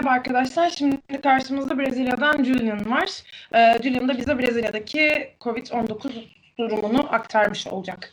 Merhaba 0.00 0.14
arkadaşlar. 0.14 0.70
Şimdi 0.70 1.20
karşımızda 1.22 1.78
Brezilya'dan 1.78 2.44
Julian 2.44 2.90
var. 2.90 3.08
E, 3.54 3.78
Julian 3.82 4.08
da 4.08 4.18
bize 4.18 4.38
Brezilya'daki 4.38 5.34
COVID-19 5.40 6.24
durumunu 6.58 7.14
aktarmış 7.14 7.66
olacak. 7.66 8.12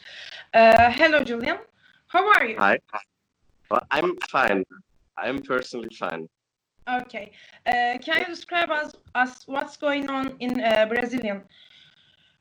E, 0.53 0.59
hello 0.71 1.25
Julian. 1.25 1.57
How 2.07 2.31
are 2.31 2.51
you? 2.51 2.59
Hi. 2.59 2.79
Well, 3.71 3.81
I'm 3.99 4.15
fine. 4.31 4.65
I'm 5.27 5.41
personally 5.41 5.89
fine. 5.89 6.27
Okay. 7.01 7.31
Uh, 7.65 8.01
can 8.05 8.19
you 8.19 8.25
describe 8.27 8.71
us, 8.71 8.93
us 9.15 9.47
what's 9.47 9.77
going 9.77 10.09
on 10.09 10.33
in 10.39 10.49
uh, 10.49 10.89
Brazilian 10.89 11.41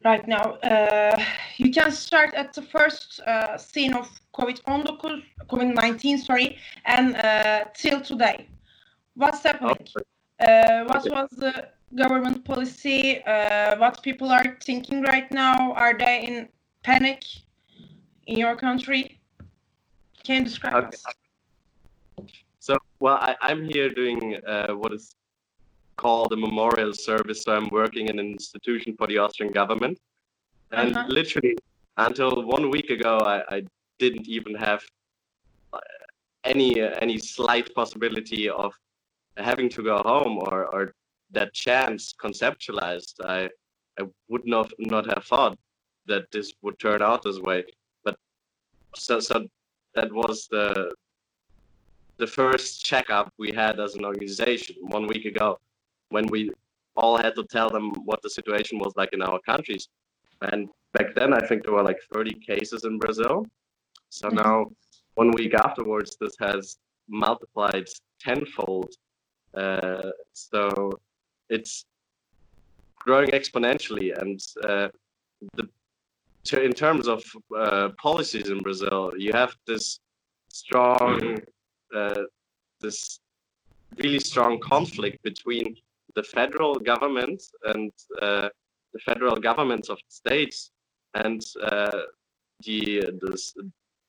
right 0.04 0.28
now? 0.28 0.58
Uh, 0.62 1.22
you 1.58 1.70
can 1.70 1.92
start 1.92 2.34
at 2.34 2.52
the 2.52 2.62
first 2.62 3.20
uh, 3.26 3.58
scene 3.58 3.94
of 3.94 4.08
COVID-19, 4.34 5.22
COVID-19, 5.48 6.18
sorry, 6.18 6.58
and 6.84 7.16
uh, 7.16 7.64
till 7.74 8.00
today. 8.00 8.46
What's 9.16 9.42
happening? 9.42 9.78
Uh, 10.38 10.84
what 10.84 11.08
was 11.10 11.30
the 11.30 11.68
government 11.94 12.44
policy? 12.44 13.24
Uh, 13.24 13.76
what 13.78 14.02
people 14.02 14.30
are 14.30 14.58
thinking 14.62 15.00
right 15.02 15.30
now? 15.32 15.72
Are 15.72 15.96
they 15.96 16.26
in 16.28 16.48
panic 16.82 17.24
in 18.26 18.38
your 18.38 18.56
country? 18.56 19.18
Can 20.22 20.36
you 20.36 20.44
describe 20.44 20.74
Okay. 20.74 20.88
us? 20.88 22.28
So, 22.58 22.76
well, 23.00 23.16
I, 23.20 23.36
I'm 23.40 23.64
here 23.64 23.88
doing 23.88 24.36
uh, 24.46 24.72
what 24.74 24.92
is 24.92 25.14
called 25.96 26.32
a 26.32 26.36
memorial 26.36 26.92
service. 26.92 27.42
So, 27.44 27.56
I'm 27.56 27.70
working 27.70 28.08
in 28.08 28.18
an 28.18 28.26
institution 28.26 28.96
for 28.98 29.06
the 29.06 29.18
Austrian 29.18 29.52
government. 29.52 29.98
And 30.72 30.94
Uh-huh. 30.94 31.06
literally, 31.08 31.56
until 31.96 32.44
one 32.44 32.70
week 32.70 32.90
ago, 32.90 33.20
I, 33.20 33.56
I 33.56 33.62
didn't 33.98 34.28
even 34.28 34.54
have 34.56 34.82
uh, 35.72 35.78
any 36.44 36.82
uh, 36.82 36.90
any 37.00 37.16
slight 37.18 37.74
possibility 37.74 38.50
of 38.50 38.74
having 39.36 39.68
to 39.70 39.82
go 39.82 39.98
home 39.98 40.38
or, 40.38 40.66
or 40.74 40.92
that 41.32 41.52
chance 41.52 42.14
conceptualized. 42.20 43.14
I 43.24 43.48
I 43.98 44.04
would 44.28 44.46
not 44.46 44.72
not 44.78 45.06
have 45.06 45.24
thought 45.24 45.58
that 46.06 46.30
this 46.30 46.52
would 46.62 46.78
turn 46.78 47.02
out 47.02 47.22
this 47.22 47.38
way. 47.40 47.64
But 48.04 48.16
so 48.96 49.20
so 49.20 49.46
that 49.94 50.12
was 50.12 50.46
the 50.50 50.92
the 52.18 52.26
first 52.26 52.84
checkup 52.84 53.32
we 53.38 53.52
had 53.52 53.78
as 53.78 53.94
an 53.94 54.04
organization 54.04 54.76
one 54.80 55.06
week 55.06 55.26
ago 55.26 55.58
when 56.08 56.26
we 56.28 56.50
all 56.96 57.16
had 57.18 57.34
to 57.34 57.44
tell 57.44 57.68
them 57.68 57.90
what 58.04 58.22
the 58.22 58.30
situation 58.30 58.78
was 58.78 58.92
like 58.96 59.12
in 59.12 59.20
our 59.20 59.38
countries. 59.40 59.88
And 60.40 60.68
back 60.94 61.14
then, 61.14 61.34
I 61.34 61.40
think 61.46 61.62
there 61.62 61.74
were 61.74 61.82
like 61.82 61.98
30 62.12 62.32
cases 62.40 62.84
in 62.84 62.98
Brazil. 62.98 63.44
So 64.08 64.28
Mhm. 64.28 64.36
now, 64.44 64.70
one 65.14 65.30
week 65.32 65.52
afterwards, 65.54 66.16
this 66.18 66.34
has 66.38 66.78
multiplied 67.08 67.86
tenfold. 68.18 68.94
Uh, 69.54 70.10
so 70.32 70.90
it's 71.48 71.84
growing 72.98 73.30
exponentially. 73.30 74.16
And 74.20 74.40
uh, 74.64 74.88
the 75.54 75.68
ter- 76.44 76.62
in 76.62 76.72
terms 76.72 77.08
of 77.08 77.22
uh, 77.56 77.90
policies 78.00 78.48
in 78.50 78.58
Brazil, 78.58 79.12
you 79.16 79.32
have 79.32 79.54
this 79.66 80.00
strong, 80.48 81.38
uh, 81.94 82.22
this 82.80 83.20
really 83.98 84.20
strong 84.20 84.58
conflict 84.60 85.22
between 85.22 85.76
the 86.14 86.22
federal 86.22 86.74
government 86.74 87.42
and 87.64 87.92
uh, 88.20 88.48
the 88.92 89.00
federal 89.00 89.36
governments 89.36 89.88
of 89.88 89.98
the 89.98 90.14
states 90.22 90.70
and 91.14 91.42
uh, 91.62 92.00
the 92.64 93.04
this 93.22 93.54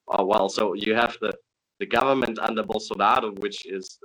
well 0.08 0.48
so 0.48 0.74
you 0.74 0.96
have 0.96 1.18
the 1.22 1.34
the 1.80 1.86
government 1.86 2.40
under 2.40 2.64
Bolsonaro 2.64 3.38
which 3.40 3.66
is 3.66 4.00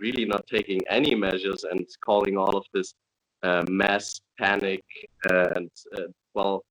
really 0.00 0.24
not 0.24 0.46
taking 0.46 0.80
any 0.88 1.14
measures 1.14 1.64
and 1.64 1.86
calling 2.04 2.36
all 2.36 2.56
of 2.56 2.64
this 2.72 2.94
uh, 3.42 3.64
mass 3.68 4.20
panic 4.38 4.82
uh, 5.30 5.48
and 5.56 5.70
uh, 5.96 6.08
well 6.34 6.62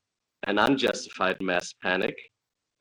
an 0.48 0.58
unjustified 0.60 1.40
mass 1.42 1.74
panic 1.82 2.16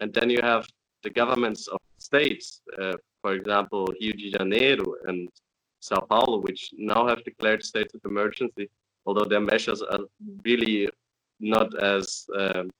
and 0.01 0.13
then 0.15 0.29
you 0.31 0.41
have 0.43 0.67
the 1.03 1.11
governments 1.11 1.69
of 1.69 1.79
states 1.99 2.61
uh, 2.81 2.95
for 3.23 3.33
example 3.35 3.87
Rio 4.01 4.13
de 4.13 4.31
Janeiro 4.31 4.95
and 5.07 5.29
Sao 5.81 6.01
Paulo, 6.01 6.41
which 6.41 6.71
now 6.77 7.07
have 7.07 7.25
declared 7.25 7.65
states 7.65 7.95
of 7.95 8.01
emergency, 8.05 8.69
although 9.07 9.25
their 9.25 9.41
measures 9.41 9.83
are 9.83 10.01
really 10.45 10.89
not 11.41 11.69
as 11.83 12.27
um, 12.37 12.71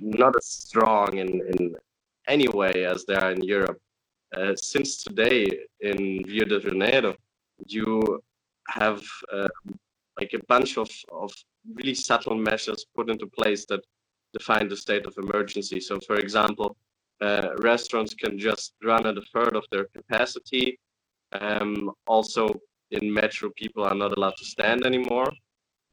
not 0.00 0.36
as 0.36 0.46
strong 0.46 1.16
in, 1.16 1.28
in 1.52 1.74
any 2.26 2.48
way 2.48 2.84
as 2.84 3.04
they 3.06 3.14
are 3.14 3.32
in 3.32 3.42
Europe. 3.42 3.78
Uh, 4.36 4.54
since 4.54 5.02
today 5.02 5.46
in 5.80 6.22
Rio 6.26 6.44
de 6.44 6.60
Janeiro, 6.60 7.14
you 7.66 8.20
have 8.68 9.02
uh, 9.32 9.48
like 10.18 10.32
a 10.34 10.44
bunch 10.46 10.76
of, 10.78 10.90
of 11.12 11.32
really 11.74 11.94
subtle 11.94 12.36
measures 12.36 12.86
put 12.94 13.10
into 13.10 13.26
place 13.26 13.66
that 13.66 13.80
define 14.32 14.68
the 14.68 14.76
state 14.76 15.06
of 15.06 15.14
emergency. 15.18 15.80
So, 15.80 15.98
for 16.00 16.16
example, 16.16 16.76
uh, 17.20 17.48
restaurants 17.58 18.14
can 18.14 18.38
just 18.38 18.74
run 18.84 19.06
at 19.06 19.18
a 19.18 19.22
third 19.34 19.56
of 19.56 19.64
their 19.70 19.86
capacity. 19.96 20.78
Um, 21.32 21.90
also, 22.06 22.48
in 22.92 23.12
metro, 23.12 23.50
people 23.56 23.84
are 23.84 23.94
not 23.94 24.16
allowed 24.16 24.36
to 24.38 24.44
stand 24.44 24.86
anymore. 24.86 25.30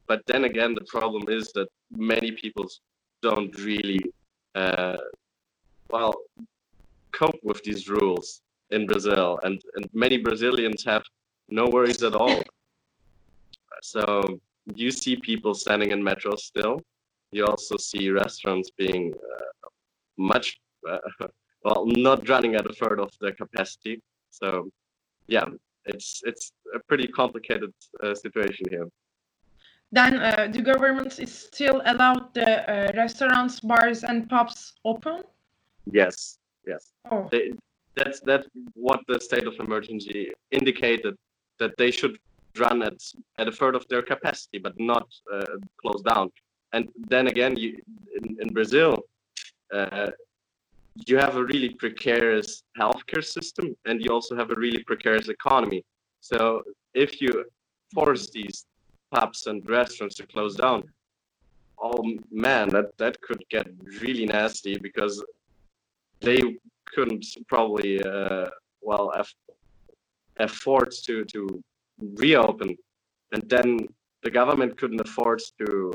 But 0.06 0.22
then 0.26 0.44
again, 0.44 0.74
the 0.74 0.86
problem 0.86 1.28
is 1.28 1.52
that 1.52 1.68
many 1.90 2.32
people 2.32 2.66
don't 3.20 3.54
really, 3.58 4.00
uh, 4.54 4.96
well, 5.90 6.14
cope 7.12 7.38
with 7.42 7.62
these 7.64 7.88
rules 7.88 8.42
in 8.70 8.86
Brazil, 8.86 9.38
and, 9.42 9.60
and 9.76 9.88
many 9.92 10.18
Brazilians 10.18 10.84
have 10.84 11.02
no 11.48 11.66
worries 11.66 12.02
at 12.02 12.14
all. 12.14 12.42
So 13.82 14.40
you 14.74 14.90
see 14.90 15.16
people 15.16 15.54
standing 15.54 15.92
in 15.92 16.02
metro 16.02 16.36
still. 16.36 16.82
You 17.30 17.46
also 17.46 17.76
see 17.76 18.10
restaurants 18.10 18.70
being 18.70 19.12
uh, 19.14 19.68
much, 20.16 20.58
uh, 20.88 20.98
well, 21.64 21.86
not 21.86 22.28
running 22.28 22.54
at 22.54 22.66
a 22.66 22.72
third 22.72 23.00
of 23.00 23.10
their 23.20 23.32
capacity. 23.32 24.02
So 24.30 24.70
yeah, 25.26 25.46
it's 25.84 26.22
it's 26.24 26.52
a 26.74 26.78
pretty 26.80 27.06
complicated 27.06 27.72
uh, 28.02 28.14
situation 28.14 28.66
here. 28.70 28.88
Then 29.90 30.20
uh, 30.20 30.48
the 30.52 30.60
government 30.60 31.18
is 31.18 31.32
still 31.32 31.80
allowed 31.86 32.34
the 32.34 32.70
uh, 32.70 32.92
restaurants, 32.94 33.60
bars, 33.60 34.04
and 34.04 34.28
pubs 34.28 34.74
open. 34.84 35.22
Yes, 35.90 36.37
yes. 36.72 36.92
Oh, 37.10 37.28
They, 37.32 37.52
that's 37.96 38.20
that's 38.20 38.46
what 38.74 39.00
the 39.08 39.18
state 39.28 39.46
of 39.50 39.54
emergency 39.58 40.32
indicated 40.58 41.14
that 41.58 41.72
they 41.76 41.90
should 41.90 42.18
run 42.64 42.82
at 42.82 42.98
at 43.40 43.48
a 43.48 43.52
third 43.60 43.74
of 43.74 43.84
their 43.88 44.02
capacity, 44.02 44.58
but 44.58 44.74
not 44.78 45.06
uh, 45.32 45.56
close 45.80 46.02
down. 46.02 46.30
And 46.72 46.88
then 47.12 47.26
again, 47.28 47.56
you, 47.56 47.70
in, 48.16 48.36
in 48.42 48.48
Brazil, 48.58 48.92
uh, 49.72 50.10
you 51.06 51.16
have 51.16 51.36
a 51.36 51.44
really 51.44 51.70
precarious 51.70 52.62
healthcare 52.78 53.24
system, 53.24 53.66
and 53.86 54.02
you 54.02 54.10
also 54.10 54.36
have 54.36 54.50
a 54.50 54.54
really 54.54 54.82
precarious 54.84 55.28
economy. 55.28 55.84
So 56.20 56.62
if 56.94 57.20
you 57.22 57.44
force 57.94 58.30
these 58.30 58.66
pubs 59.12 59.46
and 59.46 59.66
restaurants 59.68 60.16
to 60.16 60.26
close 60.26 60.56
down, 60.56 60.84
oh 61.80 62.02
man, 62.30 62.68
that 62.70 62.96
that 62.98 63.20
could 63.22 63.42
get 63.48 63.66
really 64.02 64.26
nasty 64.26 64.78
because 64.78 65.24
they 66.20 66.40
couldn't 66.94 67.24
probably 67.48 68.02
uh, 68.02 68.46
well 68.80 69.12
aff- 69.14 69.34
afford 70.38 70.90
to 71.04 71.24
to 71.24 71.62
reopen, 72.16 72.76
and 73.32 73.42
then 73.48 73.86
the 74.22 74.30
government 74.30 74.76
couldn't 74.78 75.00
afford 75.00 75.40
to 75.58 75.92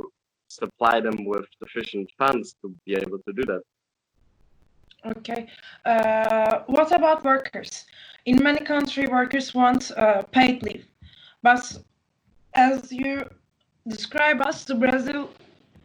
supply 0.48 1.00
them 1.00 1.26
with 1.26 1.46
sufficient 1.60 2.10
funds 2.18 2.56
to 2.62 2.74
be 2.86 2.94
able 2.94 3.20
to 3.28 3.34
do 3.34 3.44
that. 3.52 3.62
okay. 5.06 5.48
Uh, 5.86 6.60
what 6.68 6.92
about 6.92 7.24
workers? 7.24 7.86
In 8.26 8.42
many 8.42 8.62
countries, 8.74 9.10
workers 9.10 9.54
want 9.54 9.92
uh, 9.92 10.22
paid 10.32 10.64
leave, 10.64 10.86
but 11.42 11.64
as 12.54 12.92
you 12.92 13.28
describe 13.88 14.40
us, 14.42 14.64
the 14.64 14.76
Brazil 14.76 15.30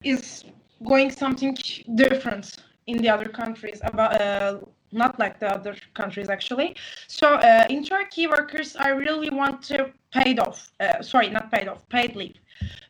is 0.04 0.44
going 0.84 1.10
something 1.10 1.56
different 1.96 2.56
in 2.88 2.96
the 3.02 3.08
other 3.08 3.28
countries 3.40 3.80
about 3.84 4.12
uh, 4.20 4.58
not 4.92 5.18
like 5.18 5.38
the 5.38 5.48
other 5.56 5.76
countries 5.94 6.28
actually. 6.28 6.74
So 7.06 7.26
uh, 7.34 7.66
in 7.68 7.84
Turkey, 7.84 8.26
workers 8.26 8.74
I 8.76 8.88
really 8.88 9.30
want 9.30 9.62
to 9.70 9.92
paid 10.12 10.38
off. 10.38 10.70
Uh, 10.80 11.02
sorry, 11.02 11.28
not 11.30 11.52
paid 11.52 11.68
off, 11.68 11.86
paid 11.90 12.16
leave, 12.16 12.38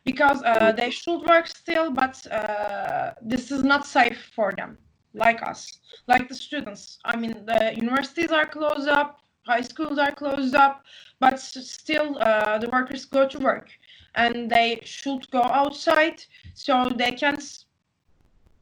because 0.05 0.41
uh, 0.43 0.71
they 0.71 0.89
should 0.89 1.21
work 1.27 1.47
still, 1.47 1.91
but 1.91 2.15
uh, 2.31 3.11
this 3.21 3.51
is 3.51 3.61
not 3.63 3.85
safe 3.85 4.31
for 4.35 4.53
them, 4.55 4.77
like 5.13 5.43
us, 5.43 5.79
like 6.07 6.29
the 6.29 6.35
students. 6.35 6.99
I 7.03 7.17
mean, 7.17 7.45
the 7.45 7.73
universities 7.75 8.31
are 8.31 8.45
closed 8.45 8.87
up, 8.87 9.19
high 9.45 9.65
schools 9.71 9.97
are 9.99 10.13
closed 10.13 10.55
up, 10.55 10.83
but 11.19 11.39
still 11.39 12.17
uh, 12.21 12.57
the 12.57 12.69
workers 12.69 13.03
go 13.05 13.27
to 13.27 13.37
work, 13.39 13.67
and 14.15 14.49
they 14.49 14.79
should 14.83 15.29
go 15.31 15.43
outside 15.43 16.23
so 16.53 16.89
they 16.95 17.11
can 17.11 17.37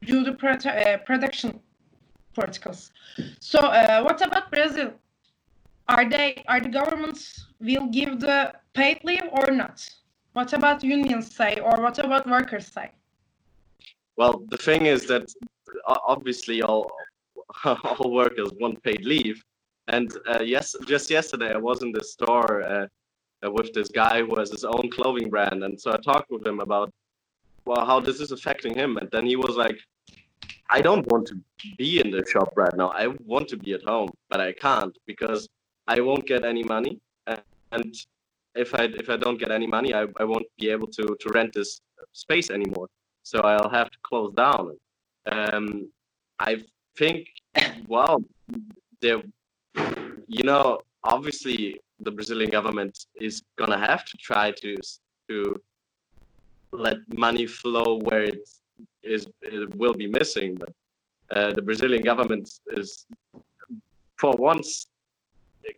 do 0.04 0.24
the 0.24 0.32
prote- 0.32 0.66
uh, 0.66 0.98
production 0.98 1.60
protocols. 2.34 2.92
So, 3.40 3.58
uh, 3.58 4.02
what 4.02 4.20
about 4.20 4.50
Brazil? 4.50 4.92
are 5.88 6.08
they 6.08 6.44
are 6.48 6.60
the 6.60 6.68
governments 6.68 7.46
will 7.60 7.86
give 7.86 8.20
the 8.20 8.52
paid 8.74 9.00
leave 9.04 9.28
or 9.32 9.50
not? 9.50 9.88
What 10.34 10.52
about 10.52 10.84
unions 10.84 11.34
say, 11.34 11.58
or 11.62 11.80
what 11.82 11.98
about 11.98 12.28
workers 12.28 12.66
say? 12.66 12.92
Well, 14.16 14.44
the 14.48 14.58
thing 14.58 14.86
is 14.86 15.06
that 15.06 15.32
obviously 15.86 16.62
all 16.62 16.90
all 17.64 18.12
workers 18.12 18.50
want 18.60 18.82
paid 18.82 19.04
leave, 19.04 19.42
and 19.88 20.12
uh, 20.28 20.42
yes, 20.42 20.76
just 20.86 21.10
yesterday 21.10 21.52
I 21.54 21.58
was 21.58 21.82
in 21.82 21.92
the 21.92 22.04
store 22.04 22.62
uh, 22.62 22.86
uh, 23.44 23.50
with 23.50 23.72
this 23.72 23.88
guy 23.88 24.22
who 24.22 24.36
has 24.36 24.50
his 24.50 24.64
own 24.64 24.90
clothing 24.90 25.30
brand, 25.30 25.64
and 25.64 25.80
so 25.80 25.92
I 25.92 25.96
talked 25.96 26.30
with 26.30 26.46
him 26.46 26.60
about 26.60 26.92
well 27.68 27.84
how 27.90 27.98
this 28.00 28.18
is 28.24 28.30
affecting 28.38 28.74
him, 28.82 28.90
and 29.00 29.08
then 29.14 29.24
he 29.26 29.36
was 29.36 29.54
like, 29.64 29.78
I 30.76 30.80
don't 30.86 31.06
want 31.12 31.24
to 31.30 31.36
be 31.82 31.90
in 32.02 32.10
the 32.10 32.22
shop 32.32 32.50
right 32.62 32.76
now. 32.82 32.88
I 33.02 33.06
want 33.32 33.46
to 33.52 33.56
be 33.56 33.70
at 33.78 33.84
home, 33.92 34.10
but 34.30 34.40
I 34.48 34.52
can't 34.66 34.94
because 35.10 35.42
I 35.94 36.00
won't 36.06 36.26
get 36.32 36.42
any 36.52 36.64
money, 36.76 36.94
and 37.72 37.94
if 38.54 38.74
I 38.74 38.84
if 39.02 39.08
I 39.14 39.16
don't 39.24 39.38
get 39.42 39.50
any 39.50 39.68
money, 39.76 39.90
I, 40.00 40.04
I 40.22 40.24
won't 40.24 40.48
be 40.58 40.66
able 40.70 40.88
to 40.98 41.04
to 41.22 41.26
rent 41.38 41.52
this 41.52 41.70
space 42.12 42.48
anymore. 42.58 42.88
So 43.22 43.40
I'll 43.40 43.74
have 43.80 43.90
to 43.90 43.98
close 44.08 44.32
down. 44.34 44.66
Um, 45.30 45.66
I 46.38 46.52
think, 46.96 47.28
well, 47.86 48.24
there, 49.02 49.22
you 50.36 50.44
know, 50.50 50.80
obviously 51.04 51.80
the 52.00 52.10
Brazilian 52.10 52.50
government 52.50 52.94
is 53.20 53.42
gonna 53.58 53.78
have 53.90 54.04
to 54.10 54.16
try 54.28 54.46
to 54.62 54.76
to 55.28 55.36
let 56.72 56.96
money 57.16 57.46
flow 57.46 57.98
where 57.98 58.24
it 58.24 58.40
is 59.02 59.26
it 59.42 59.74
will 59.76 59.94
be 59.94 60.06
missing, 60.06 60.54
but 60.54 60.72
uh, 61.36 61.52
the 61.52 61.62
Brazilian 61.62 62.02
government 62.02 62.48
is 62.68 63.06
for 64.16 64.32
once 64.36 64.86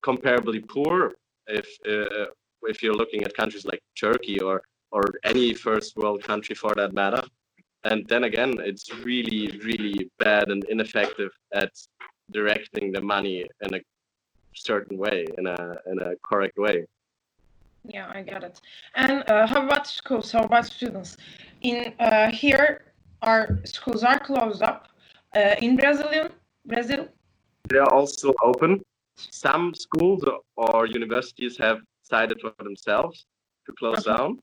comparably 0.04 0.66
poor 0.66 1.12
if 1.46 1.68
uh, 1.88 2.26
if 2.62 2.82
you're 2.82 2.94
looking 2.94 3.22
at 3.24 3.34
countries 3.34 3.64
like 3.64 3.82
Turkey 3.98 4.40
or 4.40 4.62
or 4.92 5.04
any 5.24 5.54
first 5.54 5.96
world 5.96 6.22
country 6.22 6.54
for 6.54 6.74
that 6.74 6.92
matter. 6.92 7.22
And 7.84 8.06
then 8.08 8.24
again, 8.24 8.54
it's 8.60 8.92
really 9.04 9.58
really 9.64 10.10
bad 10.18 10.50
and 10.50 10.64
ineffective 10.64 11.32
at 11.52 11.72
directing 12.30 12.92
the 12.92 13.00
money 13.00 13.46
in 13.62 13.74
a 13.74 13.80
certain 14.54 14.96
way, 14.98 15.26
in 15.38 15.46
a 15.46 15.76
in 15.86 15.98
a 16.00 16.12
correct 16.22 16.58
way. 16.58 16.86
Yeah, 17.84 18.10
I 18.12 18.22
get 18.22 18.44
it. 18.44 18.60
And 18.94 19.24
uh, 19.28 19.46
how 19.46 19.64
about 19.64 19.86
schools? 19.86 20.32
How 20.32 20.44
about 20.44 20.66
students? 20.66 21.16
In 21.62 21.94
uh, 21.98 22.30
here, 22.30 22.92
our 23.22 23.58
schools 23.64 24.04
are 24.04 24.18
closed 24.18 24.62
up. 24.62 24.88
Uh, 25.34 25.54
in 25.62 25.76
Brazilian 25.76 26.30
Brazil, 26.66 27.08
they 27.68 27.78
are 27.78 27.92
also 27.92 28.34
open. 28.42 28.82
Some 29.16 29.74
schools 29.74 30.24
or 30.56 30.86
universities 30.86 31.56
have 31.58 31.78
decided 32.02 32.40
for 32.40 32.52
themselves 32.58 33.26
to 33.66 33.72
close 33.72 34.06
okay. 34.06 34.16
down. 34.16 34.38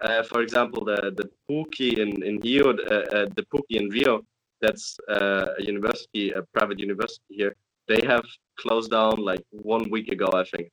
Uh, 0.00 0.22
for 0.22 0.42
example, 0.42 0.84
the 0.84 1.12
the 1.16 1.28
PUC 1.48 1.98
in 1.98 2.22
in 2.22 2.40
Rio, 2.40 2.70
uh, 2.70 2.72
uh, 2.72 3.26
the 3.36 3.44
PUC 3.50 3.66
in 3.70 3.88
Rio, 3.88 4.22
that's 4.60 4.98
uh, 5.08 5.46
a 5.58 5.62
university, 5.62 6.30
a 6.32 6.42
private 6.52 6.78
university 6.78 7.34
here. 7.40 7.54
They 7.88 8.02
have 8.06 8.24
closed 8.56 8.90
down 8.90 9.16
like 9.30 9.44
one 9.50 9.88
week 9.90 10.08
ago, 10.12 10.28
I 10.34 10.44
think. 10.44 10.68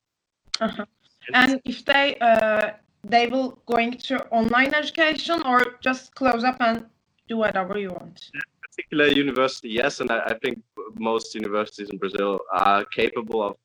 -huh. 0.60 0.86
And 1.34 1.62
if 1.66 1.86
they 1.86 2.18
uh, 2.20 2.72
they 3.04 3.28
will 3.28 3.60
going 3.66 3.92
to 3.92 4.26
online 4.30 4.74
education 4.74 5.42
or 5.44 5.76
just 5.82 6.16
close 6.16 6.44
up 6.44 6.58
and 6.60 6.86
do 7.28 7.38
whatever 7.38 7.78
you 7.78 7.90
want. 7.90 8.32
Particular 8.62 9.08
university, 9.08 9.70
yes, 9.70 10.00
and 10.00 10.10
I, 10.12 10.20
I 10.20 10.34
think 10.40 10.62
most 10.98 11.36
universities 11.36 11.90
in 11.90 11.98
Brazil 11.98 12.40
are 12.52 12.86
capable 12.86 13.44
of 13.44 13.56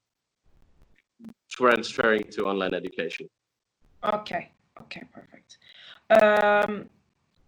transferring 1.50 2.24
to 2.32 2.44
online 2.44 2.74
education. 2.74 3.28
Okay, 4.04 4.50
okay, 4.82 5.02
perfect. 5.12 5.58
Um, 6.10 6.88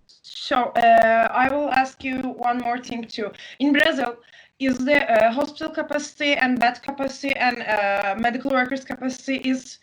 so 0.07 0.57
uh, 0.57 1.29
I 1.31 1.49
will 1.55 1.71
ask 1.71 2.03
you 2.03 2.19
one 2.21 2.59
more 2.59 2.79
thing 2.79 3.05
too. 3.05 3.31
In 3.59 3.73
Brazil, 3.73 4.17
is 4.61 4.79
the 4.79 5.11
uh, 5.11 5.33
hospital 5.33 5.73
capacity 5.73 6.35
and 6.35 6.61
bed 6.61 6.83
capacity 6.83 7.35
and 7.37 7.63
uh, 7.63 8.15
medical 8.19 8.51
workers 8.51 8.85
capacity 8.85 9.37
is 9.37 9.79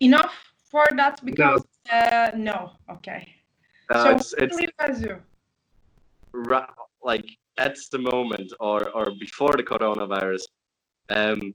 enough 0.00 0.34
for 0.70 0.86
that? 0.96 1.24
Because 1.24 1.64
no, 1.90 1.98
uh, 1.98 2.30
no. 2.36 2.72
okay. 2.90 3.28
Uh, 3.90 4.04
so 4.04 4.10
it's, 4.16 4.34
it's 4.38 5.00
you? 5.00 5.20
like 7.02 7.26
at 7.58 7.76
the 7.92 7.98
moment 7.98 8.52
or 8.60 8.88
or 8.90 9.12
before 9.20 9.54
the 9.56 9.62
coronavirus, 9.62 10.42
um, 11.10 11.54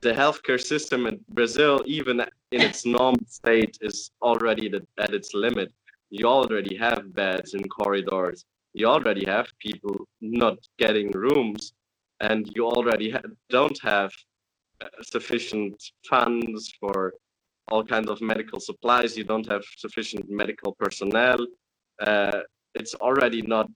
the 0.00 0.12
healthcare 0.12 0.60
system 0.60 1.06
in 1.06 1.18
Brazil, 1.30 1.82
even 1.86 2.20
in 2.52 2.60
its 2.60 2.84
normal 2.98 3.26
state, 3.26 3.78
is 3.80 4.10
already 4.22 4.66
at 4.98 5.14
its 5.14 5.34
limit. 5.34 5.72
You 6.10 6.26
already 6.26 6.76
have 6.76 7.12
beds 7.14 7.54
in 7.54 7.64
corridors. 7.68 8.44
You 8.74 8.86
already 8.86 9.24
have 9.24 9.46
people 9.58 9.96
not 10.20 10.58
getting 10.78 11.10
rooms, 11.12 11.72
and 12.20 12.40
you 12.54 12.66
already 12.66 13.10
ha 13.10 13.20
don't 13.48 13.80
have 13.82 14.12
uh, 14.82 14.88
sufficient 15.02 15.76
funds 16.10 16.72
for 16.80 17.14
all 17.68 17.84
kinds 17.84 18.10
of 18.10 18.20
medical 18.20 18.60
supplies. 18.60 19.16
You 19.16 19.24
don't 19.24 19.48
have 19.50 19.62
sufficient 19.76 20.28
medical 20.28 20.74
personnel. 20.74 21.38
Uh, 22.00 22.40
it's 22.74 22.94
already 22.94 23.42
not 23.42 23.70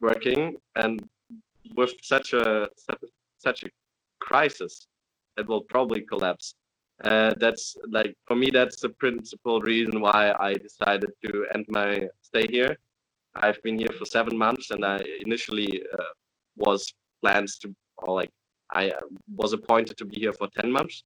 working, 0.00 0.56
and 0.76 1.02
with 1.76 1.92
such 2.02 2.32
a 2.32 2.68
such 3.38 3.62
a, 3.64 3.68
crisis, 4.20 4.88
it 5.36 5.46
will 5.46 5.62
probably 5.62 6.00
collapse. 6.00 6.54
Uh, 7.04 7.32
that's 7.38 7.76
like 7.88 8.14
for 8.26 8.34
me 8.34 8.50
that's 8.50 8.80
the 8.80 8.88
principal 8.88 9.60
reason 9.60 10.00
why 10.00 10.34
I 10.40 10.54
decided 10.54 11.10
to 11.24 11.46
end 11.54 11.66
my 11.68 12.08
stay 12.22 12.46
here. 12.48 12.76
I've 13.36 13.62
been 13.62 13.78
here 13.78 13.94
for 13.98 14.04
seven 14.04 14.36
months, 14.36 14.70
and 14.70 14.84
I 14.84 14.98
initially 15.24 15.82
uh, 15.96 16.12
was 16.56 16.92
plans 17.22 17.58
to 17.58 17.74
or 17.98 18.14
like 18.16 18.30
I 18.72 18.90
uh, 18.90 19.00
was 19.36 19.52
appointed 19.52 19.96
to 19.98 20.04
be 20.04 20.18
here 20.20 20.32
for 20.32 20.48
ten 20.58 20.70
months, 20.72 21.04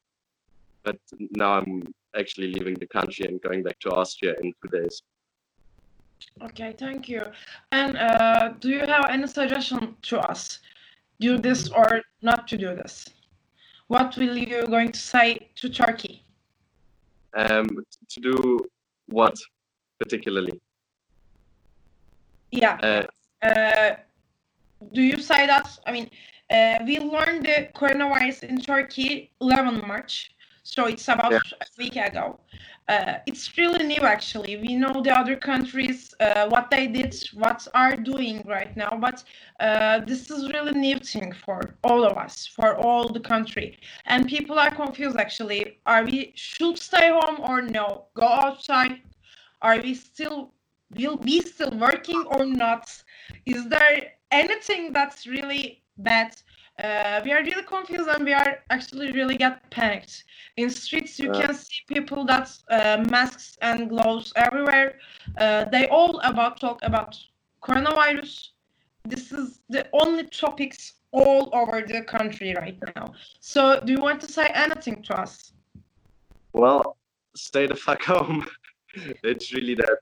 but 0.84 0.96
now 1.36 1.54
I'm 1.54 1.82
actually 2.18 2.52
leaving 2.52 2.74
the 2.74 2.86
country 2.86 3.26
and 3.26 3.40
going 3.40 3.62
back 3.62 3.78
to 3.80 3.90
Austria 3.90 4.34
in 4.42 4.52
two 4.62 4.80
days. 4.80 5.02
Okay, 6.42 6.74
thank 6.78 7.08
you. 7.08 7.24
And 7.72 7.96
uh, 7.96 8.54
do 8.60 8.68
you 8.68 8.80
have 8.80 9.06
any 9.10 9.26
suggestion 9.26 9.96
to 10.02 10.20
us? 10.20 10.60
Do 11.20 11.38
this 11.38 11.68
or 11.70 12.02
not 12.22 12.46
to 12.48 12.56
do 12.56 12.74
this? 12.74 13.08
what 13.92 14.16
will 14.16 14.38
you 14.38 14.66
going 14.68 14.90
to 14.90 14.98
say 14.98 15.50
to 15.54 15.68
Turkey? 15.68 16.24
Um, 17.36 17.68
to 18.08 18.20
do 18.20 18.60
what 19.06 19.36
particularly? 19.98 20.58
Yeah. 22.50 22.76
Uh, 23.42 23.46
uh, 23.46 23.96
do 24.94 25.02
you 25.02 25.18
say 25.18 25.46
that? 25.46 25.68
I 25.86 25.92
mean, 25.92 26.08
uh, 26.50 26.78
we 26.86 27.00
learned 27.00 27.44
the 27.44 27.68
coronavirus 27.74 28.44
in 28.44 28.60
Turkey 28.60 29.30
11 29.42 29.86
March, 29.86 30.31
so 30.73 30.87
it's 30.87 31.09
about 31.09 31.33
yeah. 31.33 31.41
a 31.61 31.67
week 31.76 31.97
ago. 31.97 32.38
Uh, 32.88 33.14
it's 33.26 33.57
really 33.59 33.85
new 33.85 34.02
actually. 34.17 34.57
We 34.57 34.75
know 34.75 35.02
the 35.02 35.12
other 35.21 35.37
countries 35.37 36.14
uh, 36.19 36.49
what 36.49 36.71
they 36.71 36.87
did 36.87 37.14
what 37.35 37.69
are 37.75 37.95
doing 37.95 38.43
right 38.47 38.75
now 38.76 38.93
but 38.99 39.23
uh, 39.61 40.00
this 40.00 40.31
is 40.31 40.50
really 40.50 40.73
new 40.73 40.99
thing 40.99 41.33
for 41.45 41.61
all 41.85 42.05
of 42.05 42.17
us 42.17 42.47
for 42.47 42.76
all 42.76 43.07
the 43.09 43.21
country. 43.21 43.79
And 44.07 44.26
people 44.26 44.59
are 44.59 44.71
confused 44.71 45.17
actually. 45.17 45.79
Are 45.85 46.05
we 46.05 46.33
should 46.35 46.79
stay 46.79 47.09
home 47.11 47.38
or 47.41 47.61
no? 47.61 48.07
Go 48.14 48.26
outside? 48.26 49.02
Are 49.61 49.79
we 49.79 49.95
still 49.95 50.52
will 50.97 51.19
be 51.19 51.41
still 51.43 51.75
working 51.88 52.25
or 52.26 52.47
not? 52.47 52.85
Is 53.45 53.69
there 53.69 54.12
anything 54.31 54.93
that's 54.93 55.26
really 55.26 55.83
bad 55.99 56.35
uh, 56.79 57.21
we 57.25 57.33
are 57.33 57.43
really 57.43 57.62
confused 57.62 58.09
and 58.09 58.25
we 58.25 58.33
are 58.33 58.59
actually 58.71 59.12
really 59.12 59.37
get 59.37 59.71
panicked. 59.71 60.25
In 60.57 60.71
streets, 60.71 61.19
you 61.19 61.31
can 61.31 61.55
see 61.55 61.83
people 61.87 62.25
that 62.25 62.50
uh, 62.71 63.05
masks 63.11 63.59
and 63.61 63.88
gloves 63.88 64.33
everywhere. 64.37 64.99
Uh, 65.38 65.64
they 65.67 65.87
all 65.88 66.19
about 66.21 66.61
talk 66.61 66.81
about 66.83 67.19
coronavirus. 67.62 68.49
This 69.05 69.33
is 69.33 69.61
the 69.69 69.87
only 69.93 70.25
topics 70.25 70.95
all 71.11 71.50
over 71.52 71.83
the 71.83 72.02
country 72.02 72.55
right 72.55 72.79
now. 72.97 73.12
So, 73.41 73.81
do 73.81 73.93
you 73.93 74.00
want 74.00 74.21
to 74.23 74.33
say 74.33 74.47
anything 74.55 75.02
to 75.02 75.21
us? 75.21 75.52
Well, 76.52 76.97
stay 77.37 77.67
the 77.67 77.75
fuck 77.75 78.02
home. 78.12 78.47
it's 79.23 79.52
really 79.52 79.75
that. 79.75 79.99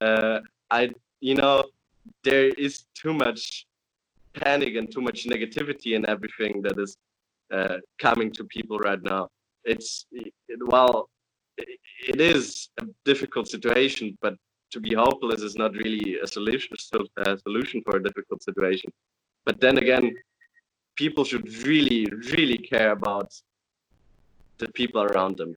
Uh, 0.00 0.40
I, 0.70 0.90
you 1.20 1.34
know, 1.34 1.64
there 2.24 2.48
is 2.48 2.84
too 2.94 3.12
much 3.12 3.67
panic 4.34 4.74
and 4.76 4.90
too 4.92 5.00
much 5.00 5.26
negativity 5.26 5.96
and 5.96 6.06
everything 6.06 6.62
that 6.62 6.78
is 6.78 6.96
uh, 7.52 7.78
coming 7.98 8.30
to 8.32 8.44
people 8.44 8.78
right 8.78 9.02
now. 9.02 9.28
It's 9.64 10.06
it, 10.12 10.32
well, 10.60 11.08
it, 11.56 11.68
it 12.08 12.20
is 12.20 12.68
a 12.80 12.86
difficult 13.04 13.48
situation, 13.48 14.16
but 14.20 14.34
to 14.72 14.80
be 14.80 14.94
hopeless 14.94 15.42
is 15.42 15.56
not 15.56 15.72
really 15.72 16.18
a 16.22 16.26
solution 16.26 16.76
a 17.26 17.38
solution 17.38 17.82
for 17.84 17.96
a 17.96 18.02
difficult 18.02 18.42
situation. 18.42 18.90
But 19.46 19.60
then 19.60 19.78
again, 19.78 20.14
people 20.96 21.24
should 21.24 21.48
really, 21.64 22.06
really 22.34 22.58
care 22.58 22.92
about 22.92 23.32
the 24.58 24.68
people 24.72 25.02
around 25.02 25.36
them 25.36 25.54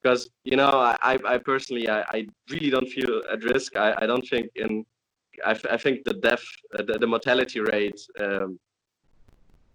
because 0.00 0.30
you 0.44 0.56
know 0.56 0.68
I, 0.68 1.18
I 1.24 1.38
personally 1.38 1.88
I, 1.88 2.00
I 2.02 2.26
really 2.50 2.70
don't 2.70 2.88
feel 2.88 3.22
at 3.32 3.42
risk 3.42 3.76
I, 3.76 3.94
I 3.98 4.06
don't 4.06 4.26
think 4.28 4.48
in 4.54 4.84
I, 5.44 5.52
I 5.70 5.76
think 5.76 6.04
the 6.04 6.14
death 6.14 6.44
uh, 6.78 6.82
the, 6.82 6.98
the 6.98 7.06
mortality 7.06 7.60
rate 7.60 8.00
um, 8.20 8.58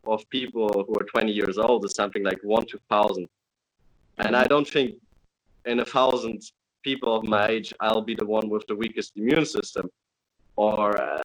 of 0.06 0.28
people 0.30 0.68
who 0.88 0.94
are 1.00 1.06
20 1.06 1.32
years 1.32 1.58
old 1.58 1.86
is 1.86 1.94
something 1.94 2.24
like 2.24 2.40
one 2.44 2.66
to 2.68 2.80
thousand. 2.90 3.28
And 4.18 4.36
I 4.36 4.46
don't 4.46 4.68
think 4.68 4.96
in 5.66 5.80
a 5.80 5.86
thousand 5.86 6.42
people 6.84 7.16
of 7.16 7.24
my 7.24 7.48
age 7.48 7.74
I'll 7.80 8.02
be 8.02 8.16
the 8.16 8.26
one 8.26 8.50
with 8.50 8.66
the 8.68 8.76
weakest 8.76 9.14
immune 9.18 9.46
system 9.46 9.90
or 10.56 10.98
uh, 11.02 11.24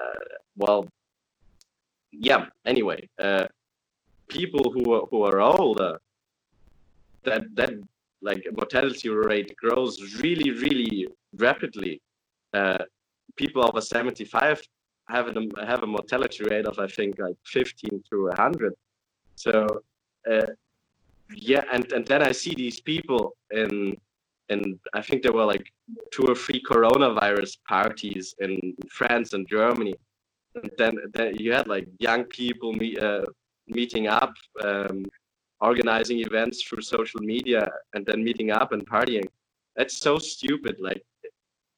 well 0.57 0.89
yeah 2.13 2.47
anyway 2.67 3.09
uh, 3.21 3.47
people 4.29 4.73
who 4.73 4.93
are, 4.95 5.07
who 5.11 5.23
are 5.23 5.41
older 5.41 5.99
that 7.25 7.43
that 7.55 7.73
like 8.23 8.43
mortality 8.53 9.09
rate 9.09 9.55
grows 9.57 10.21
really 10.23 10.51
really 10.51 11.07
rapidly 11.37 12.01
uh, 12.55 12.85
people 13.37 13.65
over 13.65 13.81
75 13.81 14.63
have 15.09 15.29
a 15.29 15.67
have 15.67 15.83
a 15.83 15.87
mortality 15.87 16.45
rate 16.45 16.67
of 16.67 16.79
i 16.79 16.87
think 16.87 17.19
like 17.19 17.37
15 17.47 18.03
to 18.11 18.25
100 18.25 18.73
so 19.37 19.67
uh, 20.31 20.47
yeah 21.35 21.65
and 21.73 21.93
and 21.93 22.07
then 22.07 22.23
i 22.23 22.33
see 22.33 22.55
these 22.55 22.81
people 22.81 23.37
in 23.51 23.97
and 24.49 24.79
i 24.95 25.03
think 25.03 25.23
there 25.23 25.33
were 25.33 25.45
like 25.45 25.67
two 26.13 26.27
or 26.27 26.35
three 26.35 26.63
coronavirus 26.63 27.59
parties 27.69 28.35
in 28.41 28.75
france 28.89 29.33
and 29.33 29.49
germany. 29.49 29.95
And 30.55 30.71
then, 30.79 30.95
then 31.15 31.37
you 31.37 31.53
had 31.53 31.67
like 31.67 31.89
young 31.99 32.25
people 32.25 32.73
meet, 32.73 33.03
uh, 33.03 33.25
meeting 33.67 34.07
up 34.07 34.33
um, 34.63 35.05
organizing 35.61 36.21
events 36.21 36.63
through 36.63 36.83
social 36.83 37.21
media 37.21 37.69
and 37.95 38.07
then 38.07 38.23
meeting 38.23 38.51
up 38.51 38.73
and 38.73 38.89
partying. 38.89 39.25
That's 39.77 39.99
so 39.99 40.19
stupid. 40.19 40.77
Like 40.79 41.03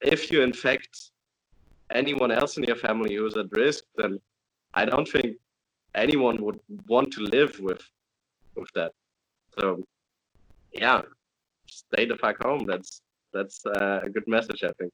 if 0.03 0.31
you 0.31 0.43
infect 0.43 1.11
anyone 1.91 2.31
else 2.31 2.57
in 2.57 2.65
your 2.65 2.77
family 2.77 3.15
who's 3.15 3.37
at 3.37 3.47
risk 3.53 3.85
then 3.97 4.19
i 4.75 4.85
don't 4.85 5.09
think 5.09 5.37
anyone 5.95 6.37
would 6.43 6.61
want 6.87 7.13
to 7.13 7.21
live 7.23 7.59
with 7.61 7.83
with 8.57 8.69
that. 8.75 8.93
So 9.59 9.83
yeah 10.73 11.03
stay 11.69 12.07
the 12.07 12.17
fuck 12.17 12.43
home. 12.43 12.65
That's 12.67 13.01
that's 13.33 13.65
uh, 13.67 14.01
a 14.03 14.09
good 14.09 14.27
message 14.27 14.63
i 14.63 14.73
think 14.79 14.93